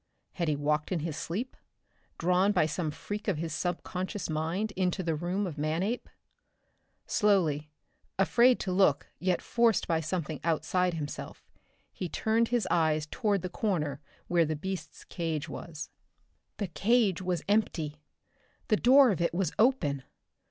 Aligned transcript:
Had 0.33 0.47
he 0.47 0.55
walked 0.55 0.91
in 0.91 1.01
his 1.01 1.15
sleep, 1.15 1.55
drawn 2.17 2.53
by 2.53 2.65
some 2.65 2.89
freak 2.89 3.27
of 3.27 3.37
his 3.37 3.53
subconscious 3.53 4.31
mind 4.31 4.71
into 4.71 5.03
the 5.03 5.13
room 5.13 5.45
of 5.45 5.59
Manape? 5.59 6.09
Slowly, 7.05 7.69
afraid 8.17 8.59
to 8.61 8.71
look 8.71 9.11
yet 9.19 9.43
forced 9.43 9.87
by 9.87 9.99
something 9.99 10.39
outside 10.43 10.95
himself, 10.95 11.45
he 11.93 12.09
turned 12.09 12.47
his 12.47 12.67
eyes 12.71 13.05
toward 13.11 13.43
the 13.43 13.47
corner 13.49 14.01
where 14.27 14.43
the 14.43 14.55
beast's 14.55 15.03
cage 15.03 15.47
was. 15.47 15.91
The 16.57 16.69
cage 16.69 17.21
was 17.21 17.43
empty! 17.47 18.01
The 18.69 18.77
door 18.77 19.11
of 19.11 19.21
it 19.21 19.35
was 19.35 19.51
open! 19.59 20.01